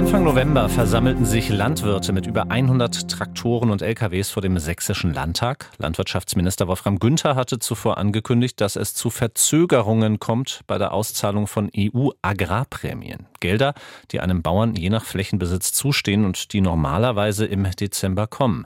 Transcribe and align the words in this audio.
Anfang 0.00 0.24
November 0.24 0.70
versammelten 0.70 1.26
sich 1.26 1.50
Landwirte 1.50 2.14
mit 2.14 2.26
über 2.26 2.50
100 2.50 3.10
Traktoren 3.10 3.70
und 3.70 3.82
LKWs 3.82 4.30
vor 4.30 4.40
dem 4.40 4.58
Sächsischen 4.58 5.12
Landtag. 5.12 5.70
Landwirtschaftsminister 5.76 6.66
Wolfram 6.68 6.98
Günther 6.98 7.36
hatte 7.36 7.58
zuvor 7.58 7.98
angekündigt, 7.98 8.62
dass 8.62 8.76
es 8.76 8.94
zu 8.94 9.10
Verzögerungen 9.10 10.18
kommt 10.18 10.62
bei 10.66 10.78
der 10.78 10.94
Auszahlung 10.94 11.46
von 11.46 11.70
EU-Agrarprämien. 11.76 13.26
Gelder, 13.40 13.74
die 14.10 14.20
einem 14.20 14.42
Bauern 14.42 14.74
je 14.74 14.88
nach 14.88 15.04
Flächenbesitz 15.04 15.72
zustehen 15.72 16.24
und 16.24 16.54
die 16.54 16.62
normalerweise 16.62 17.44
im 17.44 17.70
Dezember 17.70 18.26
kommen. 18.26 18.64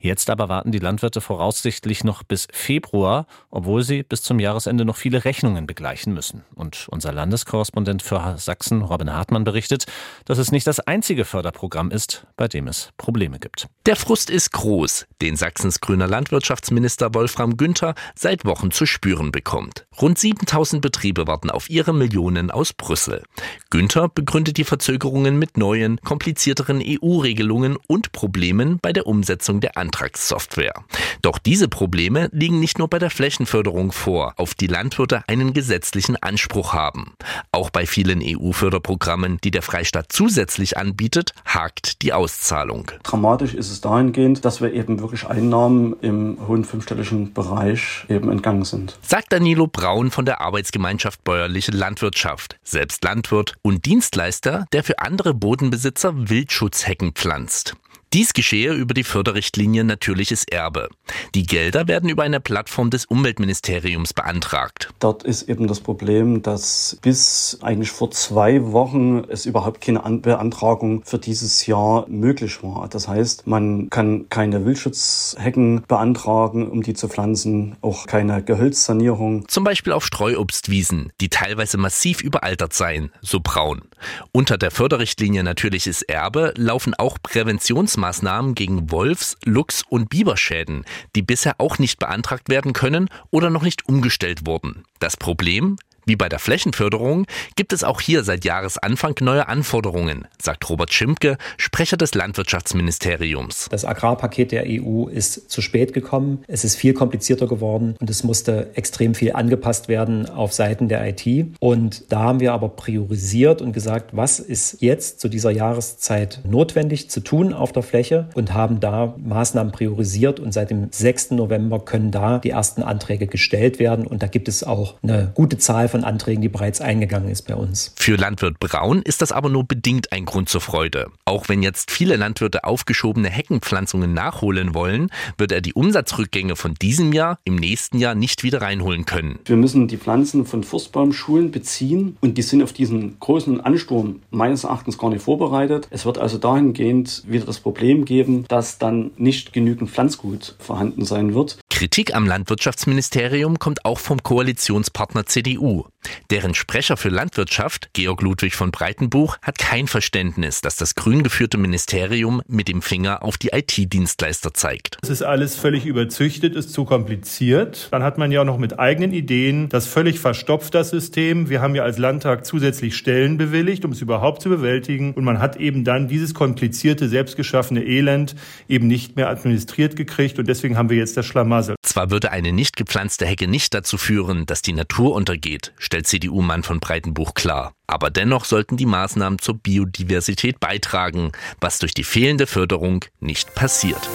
Jetzt 0.00 0.28
aber 0.28 0.50
warten 0.50 0.70
die 0.70 0.78
Landwirte 0.78 1.22
voraussichtlich 1.22 2.04
noch 2.04 2.22
bis 2.24 2.46
Februar, 2.52 3.26
obwohl 3.50 3.82
sie 3.82 4.02
bis 4.02 4.22
zum 4.22 4.38
Jahresende 4.38 4.84
noch 4.84 4.96
viele 4.96 5.24
Rechnungen 5.24 5.66
begleichen 5.66 6.12
müssen. 6.12 6.44
Und 6.54 6.88
unser 6.90 7.12
Landeskorrespondent 7.12 8.02
für 8.02 8.34
Sachsen, 8.36 8.82
Robin 8.82 9.12
Hartmann, 9.12 9.44
berichtet, 9.44 9.86
dass 10.26 10.36
es 10.38 10.52
nicht 10.52 10.64
nicht 10.64 10.73
das 10.74 10.88
einzige 10.88 11.24
Förderprogramm 11.24 11.92
ist, 11.92 12.26
bei 12.36 12.48
dem 12.48 12.66
es 12.66 12.90
Probleme 12.96 13.38
gibt. 13.38 13.68
Der 13.86 13.94
Frust 13.94 14.28
ist 14.28 14.50
groß, 14.50 15.06
den 15.22 15.36
Sachsens 15.36 15.80
grüner 15.80 16.08
Landwirtschaftsminister 16.08 17.14
Wolfram 17.14 17.56
Günther 17.56 17.94
seit 18.16 18.44
Wochen 18.44 18.72
zu 18.72 18.84
spüren 18.84 19.30
bekommt. 19.30 19.86
Rund 20.02 20.18
7000 20.18 20.82
Betriebe 20.82 21.28
warten 21.28 21.50
auf 21.50 21.70
ihre 21.70 21.94
Millionen 21.94 22.50
aus 22.50 22.72
Brüssel. 22.72 23.22
Günther 23.70 24.08
begründet 24.08 24.56
die 24.56 24.64
Verzögerungen 24.64 25.38
mit 25.38 25.56
neuen, 25.56 26.00
komplizierteren 26.00 26.82
EU-Regelungen 26.84 27.76
und 27.86 28.10
Problemen 28.10 28.80
bei 28.82 28.92
der 28.92 29.06
Umsetzung 29.06 29.60
der 29.60 29.76
Antragssoftware. 29.76 30.82
Doch 31.22 31.38
diese 31.38 31.68
Probleme 31.68 32.30
liegen 32.32 32.58
nicht 32.58 32.80
nur 32.80 32.88
bei 32.88 32.98
der 32.98 33.10
Flächenförderung 33.10 33.92
vor, 33.92 34.34
auf 34.38 34.54
die 34.54 34.66
Landwirte 34.66 35.22
einen 35.28 35.52
gesetzlichen 35.52 36.16
Anspruch 36.16 36.72
haben. 36.72 37.12
Auch 37.52 37.70
bei 37.70 37.86
vielen 37.86 38.20
EU-Förderprogrammen, 38.20 39.38
die 39.44 39.52
der 39.52 39.62
Freistaat 39.62 40.06
zusätzlich 40.10 40.63
zusätzlich 40.64 40.76
anbietet, 40.76 41.34
hakt 41.44 42.02
die 42.02 42.12
Auszahlung. 42.12 42.90
Dramatisch 43.02 43.54
ist 43.54 43.70
es 43.70 43.80
dahingehend, 43.80 44.44
dass 44.44 44.60
wir 44.60 44.72
eben 44.72 45.00
wirklich 45.00 45.26
Einnahmen 45.26 45.96
im 46.00 46.38
hohen 46.46 46.64
fünfstelligen 46.64 47.32
Bereich 47.32 48.04
eben 48.08 48.30
entgangen 48.30 48.64
sind. 48.64 48.98
Sagt 49.02 49.32
Danilo 49.32 49.66
Braun 49.66 50.10
von 50.10 50.24
der 50.24 50.40
Arbeitsgemeinschaft 50.40 51.22
Bäuerliche 51.24 51.72
Landwirtschaft, 51.72 52.58
selbst 52.64 53.04
Landwirt 53.04 53.54
und 53.62 53.84
Dienstleister, 53.84 54.66
der 54.72 54.82
für 54.82 54.98
andere 55.00 55.34
Bodenbesitzer 55.34 56.28
Wildschutzhecken 56.28 57.12
pflanzt. 57.12 57.76
Dies 58.14 58.32
geschehe 58.32 58.72
über 58.72 58.94
die 58.94 59.02
Förderrichtlinie 59.02 59.82
Natürliches 59.82 60.44
Erbe. 60.48 60.88
Die 61.34 61.42
Gelder 61.42 61.88
werden 61.88 62.08
über 62.08 62.22
eine 62.22 62.38
Plattform 62.38 62.90
des 62.90 63.06
Umweltministeriums 63.06 64.12
beantragt. 64.12 64.90
Dort 65.00 65.24
ist 65.24 65.48
eben 65.48 65.66
das 65.66 65.80
Problem, 65.80 66.40
dass 66.40 66.96
bis 67.02 67.58
eigentlich 67.60 67.90
vor 67.90 68.12
zwei 68.12 68.70
Wochen 68.70 69.24
es 69.28 69.46
überhaupt 69.46 69.80
keine 69.80 69.98
Beantragung 69.98 71.02
für 71.04 71.18
dieses 71.18 71.66
Jahr 71.66 72.06
möglich 72.08 72.62
war. 72.62 72.88
Das 72.88 73.08
heißt, 73.08 73.48
man 73.48 73.90
kann 73.90 74.28
keine 74.28 74.64
Wildschutzhecken 74.64 75.82
beantragen, 75.88 76.70
um 76.70 76.84
die 76.84 76.94
zu 76.94 77.08
pflanzen, 77.08 77.74
auch 77.80 78.06
keine 78.06 78.44
Gehölzsanierung. 78.44 79.48
Zum 79.48 79.64
Beispiel 79.64 79.92
auf 79.92 80.06
Streuobstwiesen, 80.06 81.12
die 81.20 81.30
teilweise 81.30 81.78
massiv 81.78 82.22
überaltert 82.22 82.74
seien, 82.74 83.10
so 83.22 83.40
braun. 83.42 83.82
Unter 84.30 84.56
der 84.56 84.70
Förderrichtlinie 84.70 85.42
Natürliches 85.42 86.02
Erbe 86.02 86.54
laufen 86.56 86.94
auch 86.94 87.18
Präventionsmaßnahmen 87.20 88.03
Schutzmaßnahmen 88.04 88.54
gegen 88.54 88.90
Wolfs-, 88.90 89.38
Luchs- 89.44 89.82
und 89.88 90.10
Biberschäden, 90.10 90.84
die 91.16 91.22
bisher 91.22 91.54
auch 91.58 91.78
nicht 91.78 91.98
beantragt 91.98 92.50
werden 92.50 92.74
können 92.74 93.08
oder 93.30 93.48
noch 93.48 93.62
nicht 93.62 93.88
umgestellt 93.88 94.46
wurden. 94.46 94.84
Das 94.98 95.16
Problem? 95.16 95.76
Wie 96.06 96.16
bei 96.16 96.28
der 96.28 96.38
Flächenförderung 96.38 97.26
gibt 97.56 97.72
es 97.72 97.82
auch 97.82 98.00
hier 98.00 98.24
seit 98.24 98.44
Jahresanfang 98.44 99.14
neue 99.20 99.48
Anforderungen, 99.48 100.28
sagt 100.40 100.68
Robert 100.68 100.92
Schimpke, 100.92 101.38
Sprecher 101.56 101.96
des 101.96 102.14
Landwirtschaftsministeriums. 102.14 103.68
Das 103.70 103.86
Agrarpaket 103.86 104.52
der 104.52 104.64
EU 104.66 105.06
ist 105.06 105.50
zu 105.50 105.62
spät 105.62 105.94
gekommen. 105.94 106.44
Es 106.46 106.62
ist 106.62 106.76
viel 106.76 106.92
komplizierter 106.92 107.46
geworden 107.46 107.96
und 108.00 108.10
es 108.10 108.22
musste 108.22 108.70
extrem 108.74 109.14
viel 109.14 109.32
angepasst 109.32 109.88
werden 109.88 110.28
auf 110.28 110.52
Seiten 110.52 110.88
der 110.88 111.08
IT. 111.08 111.24
Und 111.58 112.12
da 112.12 112.18
haben 112.20 112.40
wir 112.40 112.52
aber 112.52 112.68
priorisiert 112.68 113.62
und 113.62 113.72
gesagt, 113.72 114.10
was 114.12 114.40
ist 114.40 114.82
jetzt 114.82 115.20
zu 115.20 115.28
dieser 115.28 115.52
Jahreszeit 115.52 116.40
notwendig 116.44 117.08
zu 117.08 117.20
tun 117.20 117.54
auf 117.54 117.72
der 117.72 117.82
Fläche 117.82 118.28
und 118.34 118.52
haben 118.52 118.80
da 118.80 119.14
Maßnahmen 119.16 119.72
priorisiert 119.72 120.38
und 120.38 120.52
seit 120.52 120.68
dem 120.68 120.88
6. 120.90 121.30
November 121.30 121.80
können 121.80 122.10
da 122.10 122.40
die 122.40 122.50
ersten 122.50 122.82
Anträge 122.82 123.26
gestellt 123.26 123.78
werden 123.78 124.06
und 124.06 124.22
da 124.22 124.26
gibt 124.26 124.48
es 124.48 124.64
auch 124.64 124.96
eine 125.02 125.32
gute 125.34 125.56
Zahl 125.56 125.88
von 125.94 126.02
Anträgen, 126.02 126.42
die 126.42 126.48
bereits 126.48 126.80
eingegangen 126.80 127.28
ist 127.28 127.42
bei 127.42 127.54
uns. 127.54 127.92
Für 127.94 128.16
Landwirt 128.16 128.58
Braun 128.58 129.00
ist 129.02 129.22
das 129.22 129.30
aber 129.30 129.48
nur 129.48 129.62
bedingt 129.62 130.10
ein 130.10 130.24
Grund 130.24 130.48
zur 130.48 130.60
Freude. 130.60 131.06
Auch 131.24 131.48
wenn 131.48 131.62
jetzt 131.62 131.92
viele 131.92 132.16
Landwirte 132.16 132.64
aufgeschobene 132.64 133.28
Heckenpflanzungen 133.28 134.12
nachholen 134.12 134.74
wollen, 134.74 135.10
wird 135.38 135.52
er 135.52 135.60
die 135.60 135.72
Umsatzrückgänge 135.72 136.56
von 136.56 136.74
diesem 136.74 137.12
Jahr 137.12 137.38
im 137.44 137.54
nächsten 137.54 137.98
Jahr 137.98 138.16
nicht 138.16 138.42
wieder 138.42 138.60
reinholen 138.60 139.04
können. 139.04 139.38
Wir 139.44 139.54
müssen 139.54 139.86
die 139.86 139.96
Pflanzen 139.96 140.46
von 140.46 140.64
Forstbaumschulen 140.64 141.52
beziehen 141.52 142.16
und 142.20 142.38
die 142.38 142.42
sind 142.42 142.64
auf 142.64 142.72
diesen 142.72 143.16
großen 143.20 143.60
Ansturm 143.60 144.20
meines 144.32 144.64
Erachtens 144.64 144.98
gar 144.98 145.10
nicht 145.10 145.22
vorbereitet. 145.22 145.86
Es 145.90 146.04
wird 146.04 146.18
also 146.18 146.38
dahingehend 146.38 147.22
wieder 147.24 147.46
das 147.46 147.60
Problem 147.60 148.04
geben, 148.04 148.46
dass 148.48 148.78
dann 148.78 149.12
nicht 149.16 149.52
genügend 149.52 149.90
Pflanzgut 149.90 150.56
vorhanden 150.58 151.04
sein 151.04 151.34
wird. 151.34 151.58
Kritik 151.84 152.14
am 152.14 152.26
Landwirtschaftsministerium 152.26 153.58
kommt 153.58 153.84
auch 153.84 153.98
vom 153.98 154.22
Koalitionspartner 154.22 155.26
CDU. 155.26 155.84
Deren 156.30 156.54
Sprecher 156.54 156.96
für 156.96 157.08
Landwirtschaft, 157.08 157.90
Georg 157.92 158.22
Ludwig 158.22 158.54
von 158.54 158.70
Breitenbuch, 158.70 159.36
hat 159.42 159.58
kein 159.58 159.86
Verständnis, 159.86 160.60
dass 160.60 160.76
das 160.76 160.94
grün 160.94 161.22
geführte 161.22 161.58
Ministerium 161.58 162.42
mit 162.46 162.68
dem 162.68 162.82
Finger 162.82 163.22
auf 163.22 163.38
die 163.38 163.48
IT-Dienstleister 163.48 164.54
zeigt. 164.54 164.98
Es 165.02 165.10
ist 165.10 165.22
alles 165.22 165.56
völlig 165.56 165.86
überzüchtet, 165.86 166.54
ist 166.54 166.72
zu 166.72 166.84
kompliziert. 166.84 167.88
Dann 167.90 168.02
hat 168.02 168.18
man 168.18 168.32
ja 168.32 168.42
auch 168.42 168.44
noch 168.44 168.58
mit 168.58 168.78
eigenen 168.78 169.12
Ideen 169.12 169.68
das 169.68 169.86
völlig 169.86 170.18
verstopft, 170.18 170.74
das 170.74 170.90
System. 170.90 171.48
Wir 171.48 171.60
haben 171.60 171.74
ja 171.74 171.82
als 171.82 171.98
Landtag 171.98 172.46
zusätzlich 172.46 172.96
Stellen 172.96 173.38
bewilligt, 173.38 173.84
um 173.84 173.92
es 173.92 174.00
überhaupt 174.00 174.42
zu 174.42 174.48
bewältigen. 174.48 175.14
Und 175.14 175.24
man 175.24 175.38
hat 175.38 175.56
eben 175.56 175.84
dann 175.84 176.08
dieses 176.08 176.34
komplizierte, 176.34 177.08
selbstgeschaffene 177.08 177.84
Elend 177.84 178.34
eben 178.68 178.86
nicht 178.86 179.16
mehr 179.16 179.28
administriert 179.28 179.96
gekriegt. 179.96 180.38
Und 180.38 180.48
deswegen 180.48 180.76
haben 180.76 180.90
wir 180.90 180.96
jetzt 180.96 181.16
das 181.16 181.26
Schlamassel. 181.26 181.74
Zwar 181.82 182.10
würde 182.10 182.30
eine 182.30 182.52
nicht 182.52 182.76
gepflanzte 182.76 183.26
Hecke 183.26 183.46
nicht 183.46 183.74
dazu 183.74 183.98
führen, 183.98 184.46
dass 184.46 184.62
die 184.62 184.72
Natur 184.72 185.14
untergeht, 185.14 185.72
stellt 185.94 186.08
CDU-Mann 186.08 186.64
von 186.64 186.80
Breitenbuch 186.80 187.34
klar. 187.34 187.72
Aber 187.86 188.10
dennoch 188.10 188.46
sollten 188.46 188.76
die 188.76 188.84
Maßnahmen 188.84 189.38
zur 189.38 189.54
Biodiversität 189.58 190.58
beitragen, 190.58 191.30
was 191.60 191.78
durch 191.78 191.94
die 191.94 192.02
fehlende 192.02 192.48
Förderung 192.48 193.04
nicht 193.20 193.54
passiert. 193.54 194.10